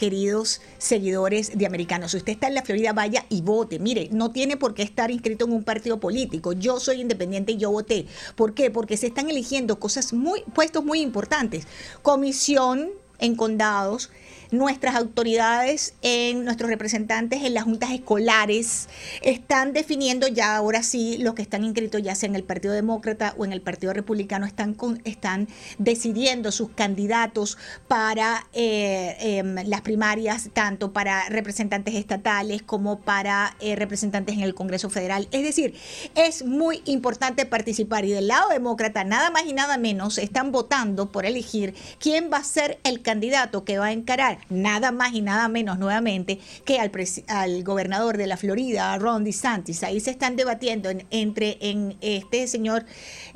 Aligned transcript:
queridos 0.00 0.62
seguidores 0.78 1.58
de 1.58 1.66
americanos. 1.66 2.12
Si 2.12 2.16
usted 2.16 2.32
está 2.32 2.48
en 2.48 2.54
la 2.54 2.62
Florida, 2.62 2.94
vaya 2.94 3.26
y 3.28 3.42
vote. 3.42 3.78
Mire, 3.78 4.08
no 4.10 4.30
tiene 4.30 4.56
por 4.56 4.72
qué 4.72 4.82
estar 4.82 5.10
inscrito 5.10 5.44
en 5.44 5.52
un 5.52 5.62
partido 5.62 6.00
político. 6.00 6.54
Yo 6.54 6.80
soy 6.80 7.02
independiente 7.02 7.52
y 7.52 7.58
yo 7.58 7.70
voté. 7.70 8.06
¿Por 8.34 8.54
qué? 8.54 8.70
Porque 8.70 8.96
se 8.96 9.08
están 9.08 9.28
eligiendo 9.28 9.78
cosas 9.78 10.14
muy, 10.14 10.40
puestos 10.54 10.82
muy 10.82 11.02
importantes. 11.02 11.66
Comisión 12.00 12.88
en 13.18 13.36
condados, 13.36 14.08
nuestras 14.50 14.96
autoridades, 14.96 15.94
en 16.02 16.44
nuestros 16.44 16.70
representantes 16.70 17.42
en 17.44 17.54
las 17.54 17.64
juntas 17.64 17.90
escolares, 17.90 18.88
están 19.22 19.72
definiendo 19.72 20.28
ya 20.28 20.56
ahora 20.56 20.82
sí 20.82 21.18
los 21.18 21.34
que 21.34 21.42
están 21.42 21.64
inscritos 21.64 22.02
ya 22.02 22.14
sea 22.14 22.28
en 22.28 22.36
el 22.36 22.44
Partido 22.44 22.74
Demócrata 22.74 23.34
o 23.36 23.44
en 23.44 23.52
el 23.52 23.60
Partido 23.60 23.92
Republicano, 23.92 24.46
están, 24.46 24.74
con, 24.74 25.00
están 25.04 25.48
decidiendo 25.78 26.52
sus 26.52 26.70
candidatos 26.70 27.58
para 27.88 28.46
eh, 28.52 29.16
em, 29.20 29.56
las 29.66 29.82
primarias, 29.82 30.50
tanto 30.52 30.92
para 30.92 31.28
representantes 31.28 31.94
estatales 31.94 32.62
como 32.62 33.00
para 33.00 33.56
eh, 33.60 33.76
representantes 33.76 34.36
en 34.36 34.42
el 34.42 34.54
Congreso 34.54 34.90
Federal. 34.90 35.28
Es 35.30 35.42
decir, 35.42 35.74
es 36.14 36.44
muy 36.44 36.82
importante 36.86 37.46
participar 37.46 38.04
y 38.04 38.10
del 38.10 38.28
lado 38.28 38.48
demócrata, 38.50 39.04
nada 39.04 39.30
más 39.30 39.46
y 39.46 39.52
nada 39.52 39.78
menos, 39.78 40.18
están 40.18 40.52
votando 40.52 41.12
por 41.12 41.26
elegir 41.26 41.74
quién 41.98 42.30
va 42.32 42.38
a 42.38 42.44
ser 42.44 42.80
el 42.84 43.02
candidato 43.02 43.64
que 43.64 43.78
va 43.78 43.86
a 43.86 43.92
encarar 43.92 44.39
nada 44.48 44.92
más 44.92 45.12
y 45.12 45.20
nada 45.20 45.48
menos 45.48 45.78
nuevamente 45.78 46.38
que 46.64 46.78
al, 46.78 46.90
al 47.28 47.64
gobernador 47.64 48.16
de 48.16 48.26
la 48.26 48.36
Florida, 48.36 48.96
Ron 48.98 49.24
DeSantis. 49.24 49.82
Ahí 49.82 50.00
se 50.00 50.10
están 50.10 50.36
debatiendo 50.36 50.90
entre 51.10 51.58
en 51.60 51.96
este 52.00 52.46
señor 52.46 52.84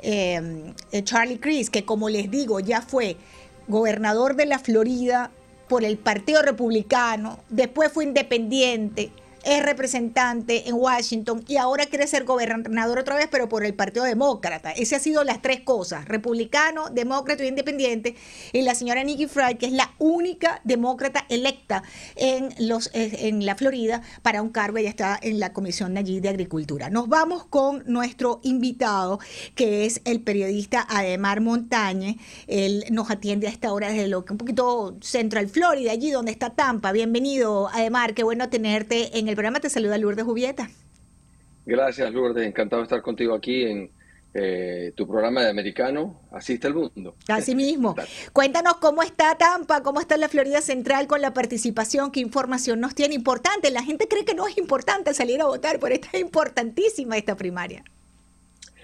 eh, 0.01 0.73
Charlie 1.03 1.39
Crist, 1.39 1.71
que 1.71 1.85
como 1.85 2.09
les 2.09 2.29
digo, 2.31 2.59
ya 2.59 2.81
fue 2.81 3.17
gobernador 3.67 4.35
de 4.35 4.45
la 4.45 4.59
Florida 4.59 5.31
por 5.67 5.83
el 5.83 5.97
Partido 5.97 6.41
Republicano, 6.41 7.39
después 7.49 7.91
fue 7.91 8.03
independiente 8.03 9.11
es 9.45 9.63
representante 9.63 10.67
en 10.67 10.75
Washington 10.75 11.43
y 11.47 11.57
ahora 11.57 11.85
quiere 11.85 12.07
ser 12.07 12.25
gobernador 12.25 12.99
otra 12.99 13.15
vez, 13.15 13.27
pero 13.29 13.47
por 13.47 13.63
el 13.63 13.75
Partido 13.75 14.03
Demócrata. 14.03 14.71
Ese 14.71 14.95
ha 14.95 14.99
sido 14.99 15.23
las 15.23 15.41
tres 15.41 15.61
cosas, 15.61 16.05
republicano, 16.05 16.89
demócrata 16.89 17.43
e 17.43 17.47
independiente. 17.47 18.15
Y 18.51 18.63
la 18.63 18.73
señora 18.73 19.03
Nikki 19.03 19.27
Fried, 19.27 19.57
que 19.57 19.67
es 19.67 19.71
la 19.71 19.93
única 19.99 20.61
demócrata 20.63 21.25
electa 21.29 21.83
en, 22.15 22.49
los, 22.59 22.87
eh, 22.93 23.27
en 23.27 23.45
la 23.45 23.55
Florida 23.55 24.01
para 24.23 24.41
un 24.41 24.49
cargo, 24.49 24.77
ella 24.77 24.89
está 24.89 25.17
en 25.21 25.39
la 25.39 25.53
Comisión 25.53 25.95
allí 25.97 26.19
de 26.19 26.29
Agricultura. 26.29 26.89
Nos 26.89 27.07
vamos 27.07 27.45
con 27.45 27.83
nuestro 27.85 28.39
invitado, 28.43 29.19
que 29.53 29.85
es 29.85 30.01
el 30.05 30.21
periodista 30.21 30.85
Ademar 30.89 31.41
Montañe. 31.41 32.17
Él 32.47 32.83
nos 32.89 33.11
atiende 33.11 33.47
a 33.47 33.51
esta 33.51 33.71
hora 33.71 33.89
desde 33.89 34.07
lo 34.07 34.25
que 34.25 34.33
un 34.33 34.37
poquito 34.39 34.97
Central 35.01 35.47
Florida, 35.49 35.91
allí 35.91 36.09
donde 36.09 36.31
está 36.31 36.49
Tampa. 36.49 36.91
Bienvenido, 36.91 37.69
Ademar, 37.69 38.15
qué 38.15 38.23
bueno 38.23 38.49
tenerte 38.49 39.19
en 39.19 39.27
el 39.27 39.34
programa. 39.35 39.59
Te 39.59 39.69
saluda 39.69 39.97
Lourdes 39.97 40.25
Jubieta. 40.25 40.69
Gracias, 41.65 42.13
Lourdes. 42.13 42.45
Encantado 42.45 42.81
de 42.81 42.85
estar 42.85 43.01
contigo 43.01 43.33
aquí 43.33 43.63
en 43.63 43.89
eh, 44.37 44.91
tu 44.95 45.07
programa 45.07 45.41
de 45.41 45.49
Americano. 45.49 46.19
Asiste 46.31 46.67
al 46.67 46.75
mundo. 46.75 47.15
Así 47.27 47.55
mismo. 47.55 47.95
Cuéntanos 48.33 48.75
cómo 48.77 49.01
está 49.01 49.35
Tampa, 49.35 49.81
cómo 49.81 49.99
está 49.99 50.17
la 50.17 50.29
Florida 50.29 50.61
Central 50.61 51.07
con 51.07 51.21
la 51.21 51.33
participación, 51.33 52.11
qué 52.11 52.19
información 52.19 52.79
nos 52.79 52.93
tiene 52.93 53.15
importante. 53.15 53.71
La 53.71 53.81
gente 53.81 54.07
cree 54.07 54.25
que 54.25 54.35
no 54.35 54.45
es 54.45 54.57
importante 54.57 55.13
salir 55.13 55.41
a 55.41 55.45
votar, 55.45 55.79
pero 55.79 55.95
esta 55.95 56.09
es 56.11 56.21
importantísima 56.21 57.17
esta 57.17 57.35
primaria. 57.35 57.83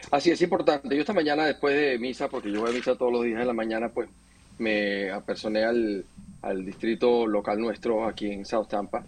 Así 0.09 0.31
es 0.31 0.41
importante. 0.41 0.95
Yo 0.95 1.01
esta 1.01 1.13
mañana 1.13 1.45
después 1.45 1.75
de 1.75 1.99
misa, 1.99 2.29
porque 2.29 2.51
yo 2.51 2.61
voy 2.61 2.71
a 2.71 2.73
misa 2.73 2.95
todos 2.95 3.11
los 3.11 3.23
días 3.23 3.41
en 3.41 3.47
la 3.47 3.53
mañana, 3.53 3.89
pues 3.89 4.09
me 4.57 5.11
apersoné 5.11 5.65
al, 5.65 6.05
al 6.41 6.65
distrito 6.65 7.27
local 7.27 7.59
nuestro 7.59 8.05
aquí 8.05 8.31
en 8.31 8.45
South 8.45 8.67
Tampa 8.69 9.03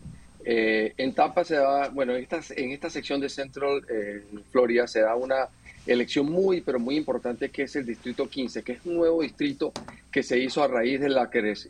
eh, 0.46 0.94
en 0.98 1.14
Tampa 1.14 1.44
se 1.44 1.56
da, 1.56 1.90
bueno, 1.90 2.16
en 2.16 2.24
esta, 2.24 2.42
en 2.56 2.72
esta 2.72 2.90
sección 2.90 3.22
de 3.22 3.30
Central 3.30 3.82
eh, 3.90 4.24
Florida 4.52 4.88
se 4.88 5.02
da 5.02 5.16
una 5.16 5.48
elección 5.86 6.32
muy, 6.32 6.62
pero 6.62 6.80
muy 6.80 6.96
importante 6.96 7.50
que 7.50 7.64
es 7.64 7.76
el 7.76 7.86
Distrito 7.86 8.30
15, 8.30 8.64
que 8.64 8.74
es 8.74 8.86
un 8.86 8.96
nuevo 8.96 9.22
distrito 9.22 9.72
que 10.12 10.24
se 10.24 10.40
hizo 10.40 10.64
a 10.64 10.68
raíz 10.68 11.00
del 11.00 11.18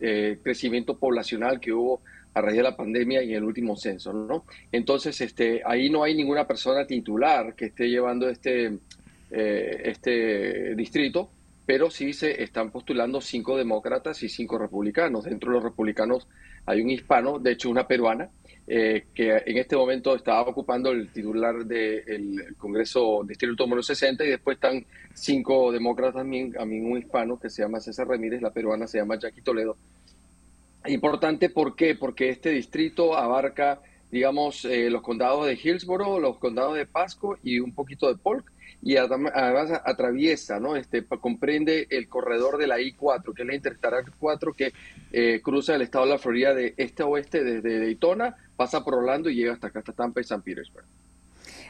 eh, 0.01 0.38
crecimiento 0.44 0.97
poblacional 0.97 1.59
que 1.59 1.73
hubo 1.73 2.01
a 2.33 2.41
raíz 2.41 2.57
de 2.57 2.63
la 2.63 2.75
pandemia 2.75 3.23
y 3.23 3.33
el 3.33 3.44
último 3.44 3.75
censo, 3.75 4.12
¿no? 4.12 4.45
Entonces, 4.72 5.19
este, 5.22 5.62
ahí 5.66 5.89
no 5.89 6.03
hay 6.03 6.16
ninguna 6.16 6.47
persona 6.47 6.85
titular 6.85 7.53
que 7.56 7.66
esté 7.66 7.89
llevando 7.89 8.28
este, 8.28 8.79
este 9.29 10.73
distrito, 10.75 11.29
pero 11.66 11.91
sí 11.91 12.12
se 12.13 12.41
están 12.41 12.72
postulando 12.72 13.22
cinco 13.22 13.56
demócratas 13.56 14.22
y 14.23 14.29
cinco 14.29 14.57
republicanos. 14.57 15.25
Dentro 15.25 15.51
de 15.51 15.56
los 15.56 15.63
republicanos 15.63 16.28
hay 16.66 16.81
un 16.81 16.89
hispano, 16.89 17.39
de 17.39 17.51
hecho 17.51 17.69
una 17.69 17.88
peruana, 17.88 18.29
eh, 18.66 19.07
que 19.13 19.44
en 19.46 19.57
este 19.57 19.75
momento 19.75 20.16
está 20.16 20.41
ocupando 20.41 20.91
el 20.91 21.12
titular 21.12 21.66
del 21.66 22.56
Congreso 22.57 23.22
Distrito 23.28 23.66
número 23.66 23.84
60 23.84 24.24
y 24.24 24.29
después 24.29 24.56
están 24.56 24.85
cinco 25.13 25.72
demócratas 25.72 26.22
a 26.22 26.24
mí 26.24 26.41
un 26.44 26.97
hispano 26.97 27.38
que 27.38 27.50
se 27.50 27.62
llama 27.62 27.81
César 27.81 28.07
Ramírez, 28.07 28.41
la 28.41 28.53
peruana 28.53 28.88
se 28.88 29.00
llama 29.00 29.19
Jackie 29.19 29.41
Toledo. 29.41 29.75
Importante, 30.85 31.50
¿por 31.50 31.75
qué? 31.75 31.96
Porque 31.96 32.29
este 32.29 32.51
distrito 32.51 33.18
abarca, 33.18 33.81
digamos, 34.12 34.63
eh, 34.63 34.90
los 34.90 35.01
condados 35.01 35.45
de 35.45 35.59
Hillsborough, 35.62 36.19
los 36.19 36.38
condados 36.38 36.75
de 36.75 36.85
Pasco 36.85 37.38
y 37.44 37.59
un 37.59 37.74
poquito 37.74 38.07
de 38.07 38.16
Polk 38.16 38.52
y 38.83 38.97
además 38.97 39.71
atraviesa, 39.85 40.59
¿no? 40.59 40.75
Este, 40.75 41.05
comprende 41.05 41.88
el 41.89 42.09
corredor 42.09 42.57
de 42.57 42.67
la 42.67 42.81
I-4, 42.81 43.33
que 43.33 43.44
es 43.44 43.47
la 43.47 43.55
Interstate 43.55 44.11
4 44.19 44.53
que 44.53 44.73
eh, 45.13 45.39
cruza 45.41 45.75
el 45.75 45.81
estado 45.81 46.05
de 46.05 46.11
la 46.11 46.17
Florida 46.17 46.53
de 46.53 46.73
este 46.75 47.01
a 47.01 47.05
oeste 47.05 47.44
desde 47.44 47.79
Daytona, 47.79 48.35
pasa 48.57 48.83
por 48.83 48.95
Orlando 48.95 49.29
y 49.29 49.35
llega 49.35 49.53
hasta 49.53 49.67
acá, 49.67 49.79
hasta 49.79 49.94
Tampa 49.94 50.19
y 50.19 50.25
San 50.25 50.41
Petersburg. 50.41 50.85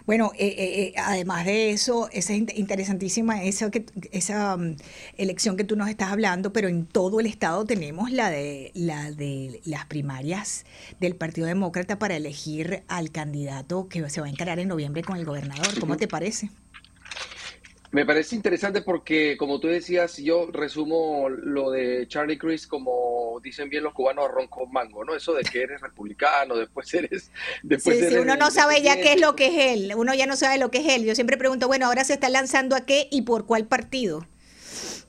Bueno, 0.05 0.31
eh, 0.37 0.55
eh, 0.57 0.93
además 0.97 1.45
de 1.45 1.69
eso, 1.69 2.09
esa 2.11 2.33
es 2.33 2.57
interesantísima 2.57 3.43
esa, 3.43 3.71
que, 3.71 3.85
esa 4.11 4.55
um, 4.55 4.75
elección 5.15 5.55
que 5.55 5.63
tú 5.63 5.77
nos 5.77 5.87
estás 5.89 6.11
hablando, 6.11 6.51
pero 6.51 6.67
en 6.67 6.85
todo 6.85 7.21
el 7.21 7.25
estado 7.25 7.63
tenemos 7.63 8.11
la 8.11 8.29
de, 8.29 8.71
la 8.73 9.11
de 9.11 9.61
las 9.63 9.85
primarias 9.85 10.65
del 10.99 11.15
Partido 11.15 11.47
Demócrata 11.47 11.99
para 11.99 12.17
elegir 12.17 12.83
al 12.89 13.11
candidato 13.11 13.87
que 13.87 14.09
se 14.09 14.19
va 14.19 14.27
a 14.27 14.29
encarar 14.29 14.59
en 14.59 14.67
noviembre 14.67 15.03
con 15.03 15.15
el 15.15 15.25
gobernador. 15.25 15.79
¿Cómo 15.79 15.95
te 15.95 16.09
parece? 16.09 16.49
Me 17.93 18.07
parece 18.07 18.35
interesante 18.35 18.81
porque, 18.81 19.37
como 19.37 19.59
tú 19.59 19.67
decías, 19.67 20.17
yo 20.17 20.49
resumo 20.51 21.29
lo 21.29 21.69
de 21.69 22.07
Charlie 22.07 22.39
Crist 22.39 22.67
como 22.67 23.39
dicen 23.43 23.69
bien 23.69 23.83
los 23.83 23.93
cubanos, 23.93 24.31
ron 24.31 24.47
con 24.47 24.71
mango, 24.71 25.05
¿no? 25.05 25.15
Eso 25.15 25.31
de 25.35 25.43
que 25.43 25.61
eres 25.61 25.79
republicano, 25.79 26.55
después 26.57 26.91
eres... 26.95 27.29
Después 27.61 28.09
sí, 28.09 28.15
uno 28.15 28.35
no 28.35 28.49
sabe 28.49 28.81
ya 28.81 28.95
qué 28.95 29.13
es 29.13 29.21
lo 29.21 29.35
que 29.35 29.45
es 29.45 29.77
él, 29.77 29.93
uno 29.95 30.15
ya 30.15 30.25
no 30.25 30.35
sabe 30.35 30.57
lo 30.57 30.71
que 30.71 30.79
es 30.79 30.87
él. 30.87 31.05
Yo 31.05 31.13
siempre 31.13 31.37
pregunto, 31.37 31.67
bueno, 31.67 31.85
ahora 31.85 32.03
se 32.03 32.13
está 32.13 32.29
lanzando 32.29 32.75
a 32.75 32.83
qué 32.83 33.07
y 33.11 33.21
por 33.21 33.45
cuál 33.45 33.67
partido. 33.67 34.25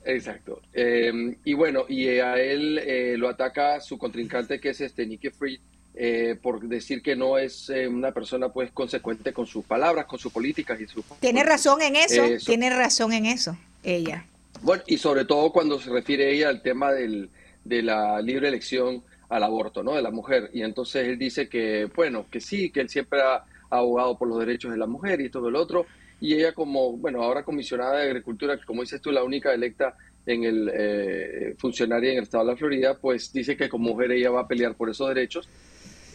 Exacto. 0.05 0.61
Em, 0.71 1.37
y 1.43 1.55
bueno, 1.55 1.85
y 1.89 2.07
a 2.19 2.39
él 2.39 2.77
eh, 2.77 3.15
lo 3.17 3.29
ataca 3.29 3.81
su 3.81 3.97
contrincante 3.97 4.59
que 4.59 4.69
es 4.69 4.81
este 4.81 5.07
Nicky 5.07 5.31
Fried, 5.31 5.59
eh, 5.97 6.37
por 6.41 6.61
decir 6.61 7.01
que 7.01 7.15
no 7.15 7.37
es 7.37 7.69
eh, 7.69 7.87
una 7.87 8.11
persona 8.11 8.49
pues 8.49 8.71
consecuente 8.71 9.31
con 9.31 9.45
sus 9.45 9.63
palabras, 9.63 10.05
con 10.05 10.19
sus 10.19 10.31
políticas 10.31 10.79
y 10.81 10.87
su... 10.87 11.03
Tiene 11.21 11.43
razón 11.43 11.81
en 11.81 11.95
eso, 11.95 12.23
tiene 12.45 12.69
razón 12.69 13.13
en 13.13 13.25
eso, 13.25 13.57
ella. 13.83 14.25
Bueno, 14.61 14.83
y 14.87 14.97
sobre 14.97 15.25
todo 15.25 15.51
cuando 15.51 15.79
se 15.79 15.89
refiere 15.89 16.33
ella 16.33 16.49
al 16.49 16.61
tema 16.61 16.91
del, 16.91 17.29
de 17.63 17.81
la 17.81 18.21
libre 18.21 18.49
elección 18.49 19.03
al 19.29 19.43
aborto, 19.43 19.83
¿no? 19.83 19.95
De 19.95 20.01
la 20.01 20.11
mujer. 20.11 20.49
Y 20.53 20.63
entonces 20.63 21.07
él 21.07 21.17
dice 21.17 21.47
que, 21.47 21.89
bueno, 21.95 22.25
que 22.29 22.41
sí, 22.41 22.69
que 22.71 22.81
él 22.81 22.89
siempre 22.89 23.21
ha 23.21 23.43
abogado 23.69 24.17
por 24.17 24.27
los 24.27 24.39
derechos 24.39 24.71
de 24.71 24.77
la 24.77 24.87
mujer 24.87 25.21
y 25.21 25.29
todo 25.29 25.49
el 25.49 25.55
otro. 25.55 25.85
Y 26.19 26.33
ella 26.33 26.53
como, 26.53 26.93
bueno, 26.97 27.23
ahora 27.23 27.43
comisionada 27.43 27.99
de 27.99 28.07
Agricultura, 28.07 28.57
que 28.57 28.65
como 28.65 28.81
dices 28.81 29.01
tú, 29.01 29.11
la 29.11 29.23
única 29.23 29.53
electa 29.53 29.95
en 30.25 30.43
el 30.43 30.71
eh, 30.73 31.55
funcionaria 31.57 32.11
en 32.11 32.17
el 32.17 32.23
estado 32.23 32.45
de 32.45 32.51
la 32.51 32.57
Florida, 32.57 32.97
pues 32.97 33.31
dice 33.31 33.55
que 33.55 33.69
como 33.69 33.91
mujer 33.91 34.11
ella 34.11 34.31
va 34.31 34.41
a 34.41 34.47
pelear 34.47 34.75
por 34.75 34.89
esos 34.89 35.07
derechos 35.07 35.47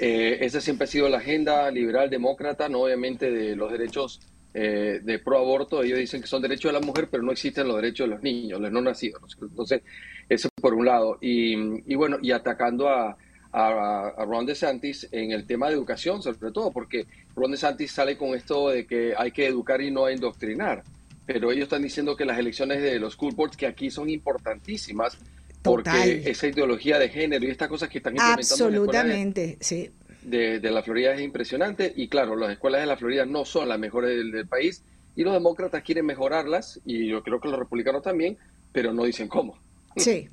eh, 0.02 0.38
esa 0.46 0.62
siempre 0.62 0.84
ha 0.84 0.86
sido 0.86 1.10
la 1.10 1.18
agenda 1.18 1.70
liberal 1.70 2.08
demócrata, 2.08 2.70
no 2.70 2.80
obviamente 2.80 3.30
de 3.30 3.54
los 3.54 3.70
derechos 3.70 4.18
eh, 4.54 4.98
de 5.02 5.18
pro 5.18 5.36
aborto. 5.36 5.82
Ellos 5.82 5.98
dicen 5.98 6.22
que 6.22 6.26
son 6.26 6.40
derechos 6.40 6.72
de 6.72 6.80
la 6.80 6.86
mujer, 6.86 7.08
pero 7.10 7.22
no 7.22 7.32
existen 7.32 7.68
los 7.68 7.76
derechos 7.76 8.08
de 8.08 8.14
los 8.14 8.22
niños, 8.22 8.58
los 8.58 8.72
no 8.72 8.80
nacidos. 8.80 9.36
Entonces, 9.42 9.82
eso 10.26 10.48
por 10.58 10.72
un 10.72 10.86
lado. 10.86 11.18
Y, 11.20 11.94
bueno, 11.96 12.16
y 12.22 12.32
atacando 12.32 12.88
a, 12.88 13.14
a, 13.52 14.24
Ron 14.24 14.46
DeSantis 14.46 15.06
en 15.12 15.32
el 15.32 15.46
tema 15.46 15.68
de 15.68 15.74
educación, 15.74 16.22
sobre 16.22 16.50
todo, 16.50 16.70
porque 16.70 17.06
Ron 17.36 17.50
DeSantis 17.50 17.92
sale 17.92 18.16
con 18.16 18.34
esto 18.34 18.70
de 18.70 18.86
que 18.86 19.12
hay 19.14 19.32
que 19.32 19.48
educar 19.48 19.82
y 19.82 19.90
no 19.90 20.10
indoctrinar. 20.10 20.82
Pero 21.26 21.52
ellos 21.52 21.64
están 21.64 21.82
diciendo 21.82 22.16
que 22.16 22.24
las 22.24 22.38
elecciones 22.38 22.80
de 22.82 22.98
los 22.98 23.12
school 23.12 23.34
boards, 23.34 23.54
que 23.54 23.66
aquí 23.66 23.90
son 23.90 24.08
importantísimas, 24.08 25.18
porque 25.62 26.22
esa 26.26 26.46
ideología 26.46 26.98
de 26.98 27.08
género 27.08 27.44
y 27.44 27.50
estas 27.50 27.68
cosas 27.68 27.88
que 27.88 27.98
están 27.98 28.14
implementando 28.14 28.64
Absolutamente, 28.64 29.58
sí. 29.60 29.90
De, 30.22 30.60
la 30.60 30.82
Florida 30.82 31.14
es 31.14 31.20
impresionante 31.20 31.92
y 31.94 32.08
claro, 32.08 32.36
las 32.36 32.52
escuelas 32.52 32.82
de 32.82 32.86
la 32.86 32.96
Florida 32.96 33.24
no 33.26 33.44
son 33.44 33.68
las 33.68 33.78
mejores 33.78 34.10
del, 34.10 34.46
país 34.46 34.82
y 35.16 35.22
los 35.22 35.32
demócratas 35.32 35.82
quieren 35.82 36.06
mejorarlas 36.06 36.80
y 36.84 37.08
yo 37.08 37.22
creo 37.22 37.40
que 37.40 37.48
los 37.48 37.58
republicanos 37.58 38.02
también, 38.02 38.38
pero 38.72 38.92
no 38.92 39.04
dicen 39.04 39.28
cómo. 39.28 39.58
Sí. 39.96 40.28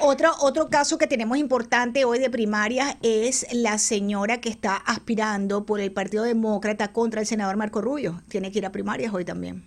Otro, 0.00 0.32
otro 0.40 0.68
caso 0.68 0.98
que 0.98 1.06
tenemos 1.06 1.38
importante 1.38 2.04
hoy 2.04 2.18
de 2.18 2.28
primarias 2.28 2.96
es 3.02 3.46
la 3.52 3.78
señora 3.78 4.40
que 4.40 4.48
está 4.48 4.74
aspirando 4.76 5.64
por 5.64 5.78
el 5.80 5.92
Partido 5.92 6.24
Demócrata 6.24 6.92
contra 6.92 7.20
el 7.20 7.26
senador 7.26 7.56
Marco 7.56 7.80
Rubio. 7.80 8.20
Tiene 8.28 8.50
que 8.50 8.58
ir 8.58 8.66
a 8.66 8.72
primarias 8.72 9.14
hoy 9.14 9.24
también. 9.24 9.64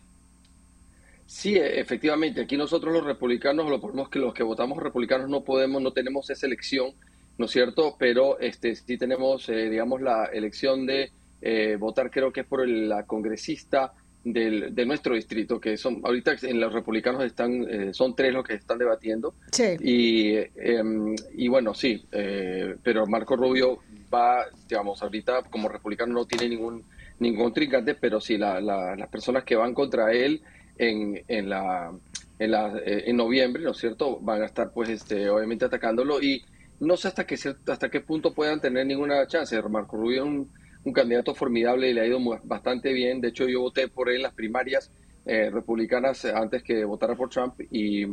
Sí, 1.25 1.55
e, 1.55 1.79
efectivamente. 1.79 2.41
Aquí 2.41 2.57
nosotros 2.57 2.93
los 2.93 3.03
republicanos, 3.03 3.69
lo 3.69 3.79
podemos 3.79 4.09
que 4.09 4.19
los 4.19 4.33
que 4.33 4.43
votamos 4.43 4.81
republicanos 4.81 5.29
no 5.29 5.41
podemos, 5.41 5.81
no 5.81 5.91
tenemos 5.91 6.29
esa 6.29 6.45
elección, 6.45 6.91
¿no 7.37 7.45
es 7.45 7.51
cierto? 7.51 7.95
Pero 7.97 8.39
este 8.39 8.75
sí 8.75 8.97
tenemos, 8.97 9.49
eh, 9.49 9.69
digamos, 9.69 10.01
la 10.01 10.25
elección 10.25 10.85
de 10.85 11.11
eh, 11.41 11.77
votar, 11.79 12.09
creo 12.09 12.31
que 12.31 12.41
es 12.41 12.47
por 12.47 12.67
la 12.67 13.03
congresista 13.03 13.93
del, 14.25 14.73
de 14.73 14.85
nuestro 14.85 15.15
distrito, 15.15 15.59
que 15.59 15.77
son 15.77 16.01
ahorita 16.03 16.35
en 16.41 16.59
los 16.59 16.73
republicanos 16.73 17.23
están 17.23 17.65
eh, 17.69 17.93
son 17.93 18.15
tres 18.15 18.33
los 18.33 18.43
que 18.43 18.55
están 18.55 18.79
debatiendo. 18.79 19.35
Sí. 19.51 19.77
Y, 19.79 20.35
em, 20.55 21.15
y 21.35 21.47
bueno, 21.47 21.73
sí, 21.73 22.03
eh, 22.11 22.75
pero 22.83 23.05
Marco 23.05 23.35
Rubio 23.35 23.79
va, 24.11 24.45
digamos, 24.67 25.01
ahorita 25.01 25.43
como 25.43 25.69
republicano 25.69 26.13
no 26.13 26.25
tiene 26.25 26.49
ningún 26.49 26.83
ningún 27.19 27.53
trincante, 27.53 27.95
pero 27.95 28.19
sí 28.19 28.37
la, 28.37 28.59
las 28.59 29.09
personas 29.09 29.45
que 29.45 29.55
van 29.55 29.73
contra 29.73 30.11
él 30.11 30.41
en, 30.77 31.23
en 31.27 31.49
la 31.49 31.91
en, 32.37 32.51
la, 32.51 32.77
eh, 32.85 33.03
en 33.07 33.17
noviembre, 33.17 33.63
¿no 33.63 33.71
es 33.71 33.77
cierto? 33.77 34.19
Van 34.19 34.41
a 34.41 34.45
estar 34.45 34.71
pues 34.71 34.89
este 34.89 35.29
obviamente 35.29 35.65
atacándolo 35.65 36.21
y 36.21 36.43
no 36.79 36.97
sé 36.97 37.07
hasta 37.07 37.25
qué 37.25 37.37
hasta 37.67 37.89
qué 37.89 38.01
punto 38.01 38.33
puedan 38.33 38.59
tener 38.59 38.85
ninguna 38.85 39.25
chance. 39.27 39.61
Marco 39.63 39.97
Rubio 39.97 40.23
es 40.23 40.29
un 40.29 40.49
un 40.85 40.93
candidato 40.93 41.33
formidable 41.35 41.89
y 41.89 41.93
le 41.93 42.01
ha 42.01 42.05
ido 42.05 42.19
bastante 42.43 42.93
bien. 42.93 43.19
De 43.19 43.29
hecho, 43.29 43.47
yo 43.47 43.61
voté 43.61 43.87
por 43.87 44.09
él 44.09 44.17
en 44.17 44.21
las 44.21 44.33
primarias 44.33 44.91
eh, 45.25 45.49
republicanas 45.49 46.23
antes 46.25 46.63
que 46.63 46.85
votara 46.85 47.15
por 47.15 47.29
Trump 47.29 47.59
y 47.71 48.05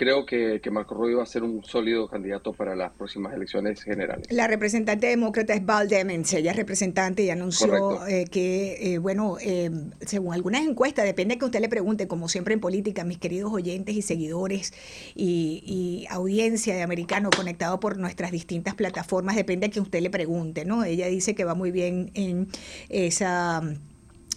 creo 0.00 0.24
que, 0.24 0.62
Marco 0.70 0.94
Rubio 0.94 1.18
va 1.18 1.24
a 1.24 1.26
ser 1.26 1.42
un 1.42 1.62
sólido 1.62 2.08
candidato 2.08 2.54
para 2.54 2.74
las 2.74 2.90
próximas 2.92 3.34
elecciones 3.34 3.82
generales. 3.82 4.26
La 4.30 4.46
representante 4.46 5.08
demócrata 5.08 5.52
es 5.52 5.66
Val 5.66 5.90
Demens, 5.90 6.32
ella 6.32 6.52
es 6.52 6.56
representante 6.56 7.22
y 7.22 7.28
anunció 7.28 8.06
eh, 8.06 8.24
que, 8.24 8.94
eh, 8.94 8.98
bueno, 8.98 9.36
eh, 9.42 9.70
según 10.00 10.32
algunas 10.32 10.62
encuestas, 10.62 11.04
depende 11.04 11.36
que 11.36 11.44
usted 11.44 11.60
le 11.60 11.68
pregunte, 11.68 12.08
como 12.08 12.30
siempre 12.30 12.54
en 12.54 12.60
política, 12.60 13.04
mis 13.04 13.18
queridos 13.18 13.52
oyentes 13.52 13.94
y 13.94 14.00
seguidores 14.00 14.72
y, 15.14 15.62
y 15.66 16.06
audiencia 16.08 16.74
de 16.74 16.80
americano 16.80 17.28
conectado 17.28 17.78
por 17.78 17.98
nuestras 17.98 18.32
distintas 18.32 18.74
plataformas, 18.74 19.36
depende 19.36 19.68
que 19.68 19.80
usted 19.80 20.00
le 20.00 20.08
pregunte, 20.08 20.64
¿no? 20.64 20.82
Ella 20.82 21.08
dice 21.08 21.34
que 21.34 21.44
va 21.44 21.54
muy 21.54 21.72
bien 21.72 22.10
en 22.14 22.48
esa 22.88 23.60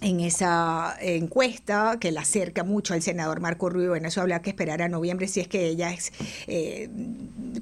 en 0.04 0.20
esa 0.20 0.96
encuesta 1.00 1.98
que 2.00 2.12
la 2.12 2.22
acerca 2.22 2.64
mucho 2.64 2.94
al 2.94 3.02
senador 3.02 3.40
Marco 3.40 3.70
Rubio. 3.70 3.96
En 3.96 4.06
eso 4.06 4.22
habrá 4.22 4.42
que 4.42 4.50
esperar 4.50 4.82
a 4.82 4.90
noviembre 4.90 5.28
si 5.28 5.40
es 5.40 5.48
que 5.48 5.68
ella 5.68 5.92
es. 5.92 6.12
Eh, 6.48 6.90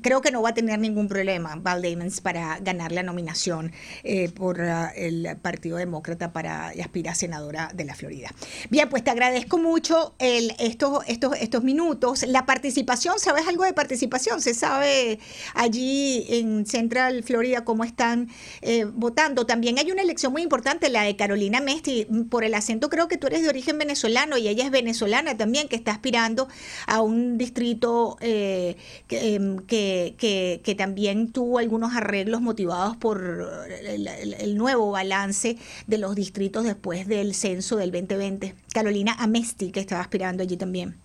creo 0.01 0.21
que 0.21 0.31
no 0.31 0.41
va 0.41 0.49
a 0.49 0.53
tener 0.53 0.79
ningún 0.79 1.07
problema, 1.07 1.55
Val 1.55 1.81
Damons, 1.81 2.21
para 2.21 2.59
ganar 2.59 2.91
la 2.91 3.03
nominación 3.03 3.71
eh, 4.03 4.29
por 4.29 4.59
uh, 4.59 4.87
el 4.95 5.37
Partido 5.41 5.77
Demócrata 5.77 6.31
para 6.33 6.67
aspirar 6.69 7.13
a 7.13 7.15
senadora 7.15 7.71
de 7.73 7.85
la 7.85 7.95
Florida. 7.95 8.29
Bien, 8.69 8.89
pues 8.89 9.03
te 9.03 9.11
agradezco 9.11 9.57
mucho 9.57 10.15
el, 10.19 10.53
estos, 10.59 11.03
estos, 11.07 11.35
estos 11.39 11.63
minutos. 11.63 12.23
La 12.27 12.45
participación, 12.45 13.19
¿sabes 13.19 13.47
algo 13.47 13.63
de 13.63 13.73
participación? 13.73 14.41
¿Se 14.41 14.53
sabe 14.53 15.19
allí 15.53 16.25
en 16.29 16.65
Central 16.65 17.23
Florida 17.23 17.63
cómo 17.63 17.83
están 17.83 18.29
eh, 18.61 18.85
votando? 18.85 19.45
También 19.45 19.77
hay 19.79 19.91
una 19.91 20.01
elección 20.01 20.31
muy 20.31 20.41
importante, 20.41 20.89
la 20.89 21.03
de 21.03 21.15
Carolina 21.15 21.61
Mesti 21.61 22.07
por 22.29 22.43
el 22.43 22.53
acento 22.53 22.89
creo 22.89 23.07
que 23.07 23.17
tú 23.17 23.27
eres 23.27 23.41
de 23.41 23.49
origen 23.49 23.77
venezolano 23.77 24.37
y 24.37 24.47
ella 24.47 24.65
es 24.65 24.71
venezolana 24.71 25.37
también, 25.37 25.67
que 25.67 25.75
está 25.75 25.91
aspirando 25.91 26.47
a 26.87 27.01
un 27.01 27.37
distrito 27.37 28.17
eh, 28.21 28.75
em, 29.09 29.57
que, 29.59 29.90
que, 30.17 30.75
también 30.77 31.31
tuvo 31.31 31.59
algunos 31.59 31.95
arreglos 31.95 32.41
motivados 32.41 32.97
por 32.97 33.21
el, 33.69 34.57
nuevo 34.57 34.91
balance 34.91 35.57
de 35.87 35.97
los 35.97 36.15
distritos 36.15 36.63
después 36.63 37.07
del 37.07 37.33
censo 37.33 37.77
del 37.77 37.91
2020. 37.91 38.55
Carolina 38.73 39.15
Amesti, 39.19 39.71
que 39.71 39.79
estaba 39.79 40.01
aspirando 40.01 40.43
allí 40.43 40.57
también. 40.57 40.95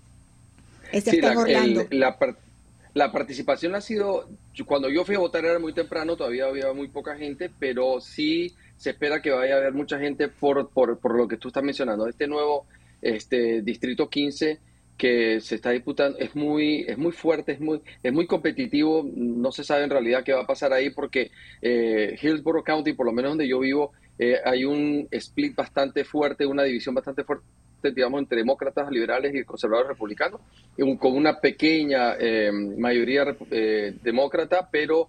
Este 0.92 1.10
está 1.16 1.34
la, 1.90 2.16
la 2.96 3.12
participación 3.12 3.74
ha 3.74 3.82
sido, 3.82 4.26
cuando 4.64 4.88
yo 4.88 5.04
fui 5.04 5.16
a 5.16 5.18
votar 5.18 5.44
era 5.44 5.58
muy 5.58 5.74
temprano, 5.74 6.16
todavía 6.16 6.46
había 6.46 6.72
muy 6.72 6.88
poca 6.88 7.14
gente, 7.14 7.50
pero 7.58 8.00
sí 8.00 8.54
se 8.78 8.90
espera 8.90 9.20
que 9.20 9.30
vaya 9.30 9.56
a 9.56 9.58
haber 9.58 9.74
mucha 9.74 9.98
gente 9.98 10.28
por, 10.28 10.70
por, 10.70 10.98
por 10.98 11.14
lo 11.14 11.28
que 11.28 11.36
tú 11.36 11.48
estás 11.48 11.62
mencionando. 11.62 12.08
Este 12.08 12.26
nuevo 12.26 12.64
este, 13.02 13.60
Distrito 13.60 14.08
15 14.08 14.58
que 14.96 15.40
se 15.40 15.56
está 15.56 15.70
disputando 15.70 16.19
es 16.19 16.34
muy, 16.34 16.84
es 16.88 16.96
muy 16.96 17.12
fuerte, 17.12 17.52
es 17.52 17.60
muy, 17.60 17.81
es 18.02 18.12
muy 18.12 18.26
competitivo. 18.26 19.06
No 19.14 19.52
se 19.52 19.64
sabe 19.64 19.84
en 19.84 19.90
realidad 19.90 20.25
qué 20.25 20.32
va 20.32 20.43
a 20.43 20.46
pasar 20.46 20.72
ahí 20.72 20.90
porque 20.90 21.31
eh, 21.60 22.16
Hillsborough 22.20 22.64
County, 22.64 22.94
por 22.94 23.06
lo 23.06 23.12
menos 23.12 23.32
donde 23.32 23.48
yo 23.48 23.58
vivo, 23.60 23.93
eh, 24.19 24.38
hay 24.44 24.64
un 24.64 25.06
split 25.10 25.54
bastante 25.54 26.04
fuerte, 26.04 26.46
una 26.46 26.62
división 26.62 26.94
bastante 26.94 27.25
fuerte 27.25 27.44
digamos, 27.94 28.19
entre 28.19 28.38
demócratas, 28.38 28.90
liberales 28.90 29.32
y 29.32 29.44
conservadores 29.44 29.90
republicanos, 29.90 30.40
con 30.98 31.14
una 31.14 31.38
pequeña 31.38 32.16
eh, 32.19 32.50
mayoría 32.50 33.37
demócrata, 34.02 34.69
pero 34.72 35.08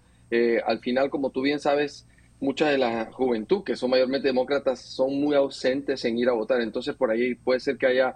al 0.63 0.78
final, 0.80 1.10
como 1.10 1.31
tú 1.31 1.42
bien 1.42 1.60
sabes, 1.60 2.06
mucha 2.39 2.69
de 2.69 2.78
la 2.78 3.10
juventud, 3.12 3.63
que 3.63 3.75
son 3.75 3.89
mayormente 3.89 4.28
demócratas, 4.28 4.80
son 4.80 5.19
muy 5.19 5.36
ausentes 5.36 6.06
en 6.06 6.19
ir 6.19 6.30
a 6.30 6.34
votar. 6.34 6.62
Entonces, 6.62 6.95
por 6.95 7.10
ahí 7.10 7.34
puede 7.34 7.60
ser 7.60 7.78
que 7.78 7.88
haya 7.88 8.16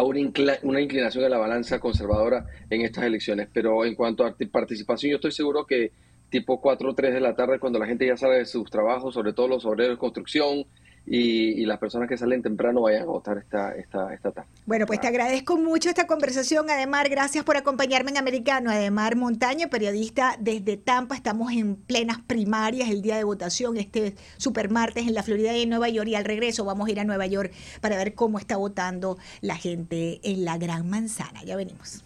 una 0.00 0.80
inclinación 0.80 1.24
de 1.24 1.30
la 1.30 1.38
balanza 1.38 1.78
conservadora 1.78 2.46
en 2.70 2.80
estas 2.82 3.04
elecciones. 3.04 3.48
Pero 3.52 3.84
en 3.84 3.94
cuanto 3.94 4.24
a 4.24 4.34
participación, 4.50 5.10
yo 5.10 5.16
estoy 5.16 5.32
seguro 5.32 5.66
que 5.66 5.92
tipo 6.30 6.60
4 6.60 6.90
o 6.90 6.94
3 6.94 7.12
de 7.12 7.20
la 7.20 7.36
tarde, 7.36 7.58
cuando 7.58 7.78
la 7.78 7.86
gente 7.86 8.06
ya 8.06 8.16
sale 8.16 8.38
de 8.38 8.46
sus 8.46 8.70
trabajos, 8.70 9.12
sobre 9.12 9.34
todo 9.34 9.48
los 9.48 9.66
obreros 9.66 9.96
de 9.96 9.98
construcción, 9.98 10.64
y, 11.04 11.66
las 11.66 11.78
personas 11.78 12.08
que 12.08 12.16
salen 12.16 12.42
temprano 12.42 12.82
vayan 12.82 13.02
a 13.02 13.06
votar 13.06 13.38
esta, 13.38 13.74
esta, 13.74 14.12
esta 14.14 14.30
tarde. 14.30 14.48
Bueno, 14.66 14.86
pues 14.86 15.00
te 15.00 15.08
agradezco 15.08 15.56
mucho 15.56 15.88
esta 15.88 16.06
conversación. 16.06 16.70
Además, 16.70 17.06
gracias 17.10 17.44
por 17.44 17.56
acompañarme 17.56 18.10
en 18.12 18.18
Americano. 18.18 18.70
Además, 18.70 19.16
Montaña, 19.16 19.68
periodista 19.68 20.36
desde 20.38 20.76
Tampa. 20.76 21.14
Estamos 21.14 21.52
en 21.52 21.76
plenas 21.76 22.20
primarias, 22.20 22.88
el 22.88 23.02
día 23.02 23.16
de 23.16 23.24
votación, 23.24 23.76
este 23.76 24.14
super 24.36 24.70
martes 24.70 25.06
en 25.06 25.14
la 25.14 25.22
Florida 25.22 25.56
y 25.56 25.62
en 25.62 25.70
Nueva 25.70 25.88
York. 25.88 26.08
Y 26.08 26.14
al 26.14 26.24
regreso 26.24 26.64
vamos 26.64 26.88
a 26.88 26.92
ir 26.92 27.00
a 27.00 27.04
Nueva 27.04 27.26
York 27.26 27.52
para 27.80 27.96
ver 27.96 28.14
cómo 28.14 28.38
está 28.38 28.56
votando 28.56 29.18
la 29.40 29.56
gente 29.56 30.20
en 30.22 30.44
la 30.44 30.58
Gran 30.58 30.88
Manzana. 30.88 31.42
Ya 31.44 31.56
venimos. 31.56 32.04